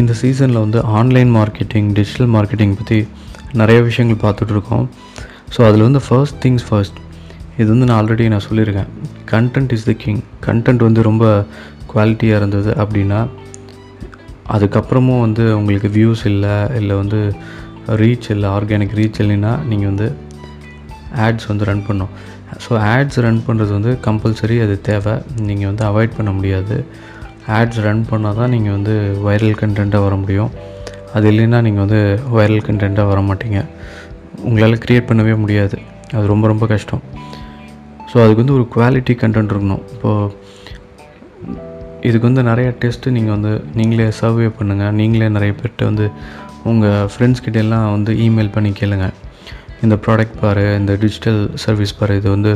இந்த 0.00 0.12
சீசனில் 0.20 0.62
வந்து 0.64 0.78
ஆன்லைன் 0.98 1.30
மார்க்கெட்டிங் 1.36 1.88
டிஜிட்டல் 1.98 2.30
மார்க்கெட்டிங் 2.36 2.74
பற்றி 2.80 2.98
நிறைய 3.60 3.78
விஷயங்கள் 3.88 4.22
பார்த்துட்ருக்கோம் 4.24 4.84
ஸோ 5.54 5.60
அதில் 5.68 5.86
வந்து 5.86 6.00
ஃபர்ஸ்ட் 6.06 6.38
திங்ஸ் 6.44 6.66
ஃபர்ஸ்ட் 6.68 6.98
இது 7.58 7.68
வந்து 7.72 7.86
நான் 7.88 7.98
ஆல்ரெடி 8.00 8.26
நான் 8.28 8.46
சொல்லியிருக்கேன். 8.48 8.90
Content 9.32 9.72
is 9.76 9.86
the 9.88 9.92
king 10.02 10.22
content 10.46 10.82
வந்து 10.86 11.02
ரொம்ப 11.08 11.24
குவாலிட்டியாக 11.92 12.40
இருந்தது 12.40 12.70
அப்படின்னா 12.82 13.20
அதுக்கப்புறமும் 14.54 15.22
வந்து 15.26 15.44
உங்களுக்கு 15.58 15.88
வியூஸ் 15.98 16.24
இல்லை 16.32 16.54
இல்லை 16.80 16.96
வந்து 16.96 17.20
ரீச் 18.02 18.28
இல்லை 18.34 18.48
ஆர்கானிக் 18.56 18.96
ரீச் 19.00 19.20
இல்லைன்னா 19.24 19.52
நீங்கள் 19.70 19.90
வந்து 19.92 20.08
ஆட்ஸ் 21.26 21.48
வந்து 21.48 21.64
ரன் 21.70 21.86
பண்ணோம் 21.88 22.12
ஸோ 22.64 22.72
ஆட்ஸ் 22.94 23.20
ரன் 23.24 23.44
பண்ணுறது 23.46 23.72
வந்து 23.78 23.98
கம்பல்சரி 24.06 24.56
அது 24.64 24.80
தேவை. 24.80 25.14
நீங்கள் 25.48 25.68
வந்து 25.70 25.84
அவாய்ட் 25.90 26.16
பண்ண 26.16 26.30
முடியாது. 26.30 26.76
ஆட்ஸ் 27.58 27.80
ரன் 27.86 28.02
பண்ணால் 28.10 28.38
தான் 28.40 28.52
நீங்கள் 28.54 28.74
வந்து 28.76 28.94
வைரல் 29.26 29.58
கண்டென்ட்டாக 29.62 30.06
வர 30.06 30.14
முடியும். 30.22 30.50
அது 31.14 31.26
இல்லைன்னா 31.32 31.60
நீங்கள் 31.66 31.84
வந்து 31.86 32.00
வைரல் 32.36 32.66
கண்டென்ட்டாக 32.68 33.10
வர 33.12 33.20
மாட்டீங்க. 33.28 33.60
உங்களால் 34.48 34.82
க்ரியேட் 34.84 35.08
பண்ணவே 35.10 35.34
முடியாது. 35.44 35.78
அது 36.16 36.26
ரொம்ப 36.34 36.46
ரொம்ப 36.52 36.66
கஷ்டம். 36.74 37.02
ஸோ 38.10 38.16
அதுக்கு 38.24 38.42
வந்து 38.42 38.56
ஒரு 38.58 38.66
குவாலிட்டி 38.76 39.14
கண்டென்ட் 39.22 39.52
இருக்கணும். 39.54 39.82
இப்போது 39.94 40.30
இதுக்கு 42.08 42.26
வந்து 42.28 42.42
நிறைய 42.50 42.68
டெஸ்ட்டு 42.82 43.14
நீங்கள் 43.16 43.34
வந்து 43.36 43.50
நீங்களே 43.78 44.06
சர்வே 44.20 44.46
பண்ணுங்கள் 44.58 44.94
நீங்களே 45.00 45.28
நிறைய 45.36 45.52
பேர்கிட்ட 45.58 45.84
வந்து 45.90 46.06
உங்கள் 46.70 47.08
ஃப்ரெண்ட்ஸ் 47.12 47.42
வந்து 47.96 48.12
இமெயில் 48.26 48.54
பண்ணி 48.54 48.72
கேளுங்கள் 48.80 49.16
இந்த 49.84 49.96
ப்ராடக்ட் 50.04 50.40
பாரு 50.40 50.64
இந்த 50.78 50.92
டிஜிட்டல் 51.02 51.50
சர்வீஸ் 51.64 51.98
பாரு 51.98 52.16
இது 52.16 52.28
வந்து 52.30 52.52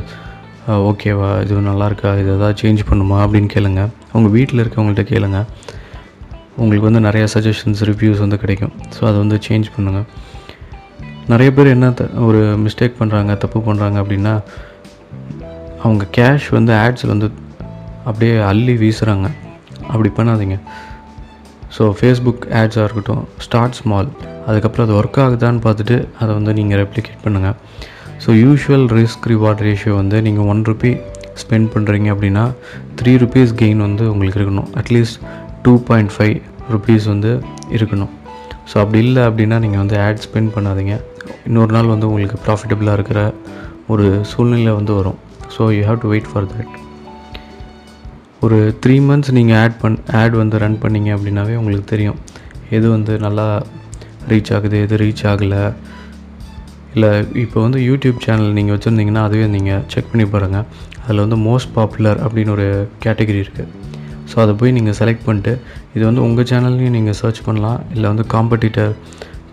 ஓகேவா 0.68 1.42
இது 1.42 1.54
நல்லா 1.54 1.84
இருக்கா 1.84 2.14
இது 2.14 2.34
எதாவது 2.34 2.62
சேஞ்ச் 2.62 2.80
பண்ணுமா 2.91 3.27
அப்படின்னு 3.27 3.48
கேளுங்க. 3.55 3.88
உங்கள் 4.12 4.30
வீட்டில் 4.30 4.59
இருக்கவங்கள்ட்ட 4.59 5.05
கேளுங்க. 5.05 5.45
உங்களுக்கு 6.56 6.91
வந்து 6.91 7.00
நிறைய 7.00 7.27
சஜஷன்ஸ் 7.34 7.84
ரிவ்யூஸ் 7.84 8.19
வந்து 8.19 8.39
கிடைக்கும். 8.39 8.72
ஸோ 8.91 9.05
அதை 9.05 9.12
வந்து 9.12 9.39
சேஞ்ச் 9.48 9.64
பண்ணுங்கள் 9.78 10.05
நிறைய 11.28 11.52
பேர் 11.52 11.66
என்ன 11.66 11.91
த- 11.91 12.05
ஒரு 12.05 12.39
மிஸ்டேக் 12.39 12.92
பண்ணுறாங்க 12.98 13.36
தப்பு 13.36 13.61
பண்ணுறாங்க 13.61 14.02
அப்படின்னா 14.02 14.42
அவங்க 15.83 16.06
கேஷ் 16.16 16.50
வந்து 16.50 16.72
ஆட்ஸில் 16.72 17.06
வந்து 17.06 17.30
அப்படியே 18.05 18.41
அள்ளி 18.41 18.77
வீசுகிறாங்க 18.77 19.30
அப்படி 19.89 20.08
பண்ணாதீங்க. 20.17 20.61
ஸோ 21.78 21.80
ஃபேஸ்புக் 21.80 22.42
ஆட்ஸாக 22.50 22.84
இருக்கட்டும் 22.84 23.28
ஸ்டார்ட் 23.39 23.72
ஸ்மால் 23.72 24.08
அதுக்கப்புறம் 24.46 24.89
அது 24.89 24.98
ஒர்க் 24.98 25.24
ஆகுதான்னு 25.24 25.56
பார்த்துட்டு 25.56 26.08
அதை 26.20 26.34
வந்து 26.34 26.52
நீங்கள் 26.52 26.86
ரெப்ளிகேட் 26.86 27.24
பண்ணுங்கள் 27.24 27.55
so 28.23 28.31
usual 28.45 28.87
risk 28.98 29.27
reward 29.33 29.62
ratio 29.67 29.95
வந்து 30.03 30.19
நீங்கள் 30.27 30.47
ஒன் 30.53 30.62
ருபி 30.70 30.93
ஸ்பெண்ட் 31.43 31.69
பண்ணுறீங்க 31.75 32.09
அப்படின்னா 32.15 32.45
த்ரீ 32.98 33.12
ருபீஸ் 33.23 33.53
கெயின் 33.62 33.81
வந்து 33.87 34.05
உங்களுக்கு 34.12 34.39
இருக்கணும். 34.41 34.69
At least 34.81 35.19
two 35.65 35.73
point 35.89 36.12
five 36.17 36.37
rupees 36.75 37.07
வந்து 37.12 37.33
இருக்கணும். 37.77 38.12
ஸோ 38.70 38.75
அப்படி 38.83 39.01
இல்லை 39.07 39.23
அப்படின்னா 39.29 39.57
நீங்கள் 39.65 39.83
வந்து 39.83 39.97
ஆட் 40.07 40.23
ஸ்பெண்ட் 40.27 40.53
பண்ணாதீங்க. 40.57 40.95
இன்னொரு 41.48 41.73
நாள் 41.77 41.92
வந்து 41.95 42.09
உங்களுக்கு 42.11 42.39
ப்ராஃபிட்டபுளாக 42.47 42.98
இருக்கிற 42.98 43.20
ஒரு 43.92 44.07
சூழ்நிலை 44.31 44.73
வந்து 44.79 44.92
வரும். 44.98 45.19
So 45.55 45.62
you 45.77 45.83
have 45.89 46.01
to 46.05 46.11
wait 46.12 46.31
for 46.31 46.48
that 46.53 46.73
ஒரு 48.47 48.59
த்ரீ 48.85 48.97
மந்த்ஸ் 49.09 49.35
நீங்கள் 49.39 49.59
ஆட் 49.62 49.77
பண் 49.83 49.98
ஆட் 50.20 50.35
வந்து 50.42 50.57
ரன் 50.62 50.81
பண்ணீங்க 50.85 51.11
அப்படின்னாவே 51.17 51.55
உங்களுக்கு 51.61 51.87
தெரியும். 51.92 52.19
எது 52.77 52.87
வந்து 52.97 53.12
நல்லா 53.27 53.47
ரீச் 54.31 54.51
ஆகுது 54.57 54.77
எது 54.87 54.97
ரீச் 55.05 55.25
ஆகலை. 55.31 55.62
இல்லை 56.97 57.11
இப்போ 57.45 57.59
வந்து 57.67 57.78
யூடியூப் 57.89 58.19
சேனல் 58.25 58.56
நீங்கள் 58.59 58.75
வச்சுருந்தீங்கன்னா 58.77 59.23
அதுவே 59.28 59.47
நீங்கள் 59.56 59.83
செக் 59.92 60.11
பண்ணி 60.12 60.27
பாருங்கள் 60.34 60.67
அதில் 61.05 61.23
வந்து 61.25 61.39
மோஸ்ட் 61.48 61.73
பாப்புலர் 61.77 62.20
அப்படின்னு 62.25 62.53
ஒரு 62.56 62.67
கேட்டகரி 63.05 63.41
இருக்குது 63.45 63.70
ஸோ 64.31 64.36
அதை 64.45 64.53
போய் 64.61 64.75
நீங்கள் 64.77 64.97
செலக்ட் 65.01 65.25
பண்ணிட்டு 65.27 65.53
இது 65.95 66.03
வந்து 66.09 66.23
உங்கள் 66.27 66.48
சேனல்லையும் 66.51 66.97
நீங்கள் 66.98 67.17
சர்ச் 67.20 67.41
பண்ணலாம். 67.47 67.81
இல்லை 67.95 68.06
வந்து 68.12 68.25
காம்படிட்டர் 68.34 68.92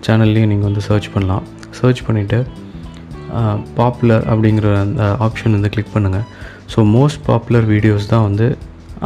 சேனல்லையும் 0.06 0.52
நீங்கள் 0.52 0.70
வந்து 0.70 0.84
சர்ச் 0.90 1.10
பண்ணலாம். 1.16 1.44
சர்ச் 1.80 2.02
பண்ணிவிட்டு 2.08 2.40
பாப்புலர் 3.80 4.24
அப்படிங்கிற 4.32 4.72
அந்த 4.86 5.04
ஆப்ஷன் 5.28 5.56
வந்து 5.58 5.72
கிளிக் 5.76 5.94
பண்ணுங்கள் 5.96 6.26
ஸோ 6.74 6.86
மோஸ்ட் 6.96 7.22
பாப்புலர் 7.30 7.68
வீடியோஸ் 7.74 8.12
தான் 8.14 8.26
வந்து 8.30 8.48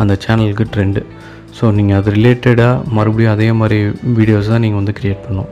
அந்த 0.01 0.13
சேனலுக்கு 0.25 0.65
ட்ரெண்டு 0.75 1.01
ஸோ 1.57 1.67
நீங்கள் 1.77 1.99
அது 1.99 2.15
ரிலேட்டடாக 2.17 2.93
மறுபடியும் 2.97 3.35
அதே 3.35 3.49
மாதிரி 3.61 3.79
வீடியோஸ் 4.19 4.51
தான் 4.53 4.65
நீங்கள் 4.65 4.81
வந்து 4.81 4.97
க்ரியேட் 4.99 5.23
பண்ணணும். 5.25 5.51